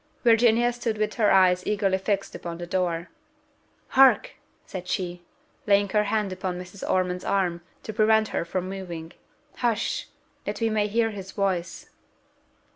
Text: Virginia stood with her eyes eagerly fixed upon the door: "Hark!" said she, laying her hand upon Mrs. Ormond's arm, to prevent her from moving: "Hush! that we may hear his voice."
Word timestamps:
Virginia 0.23 0.73
stood 0.73 0.97
with 0.97 1.13
her 1.13 1.31
eyes 1.31 1.61
eagerly 1.67 1.99
fixed 1.99 2.33
upon 2.33 2.57
the 2.57 2.65
door: 2.65 3.09
"Hark!" 3.89 4.31
said 4.65 4.87
she, 4.87 5.21
laying 5.67 5.89
her 5.89 6.05
hand 6.05 6.33
upon 6.33 6.59
Mrs. 6.59 6.83
Ormond's 6.89 7.23
arm, 7.23 7.61
to 7.83 7.93
prevent 7.93 8.29
her 8.29 8.43
from 8.43 8.67
moving: 8.67 9.13
"Hush! 9.57 10.07
that 10.45 10.59
we 10.59 10.71
may 10.71 10.87
hear 10.87 11.11
his 11.11 11.33
voice." 11.33 11.91